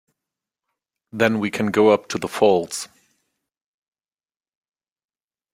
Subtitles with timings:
[1.11, 2.87] Then we can go up to the falls.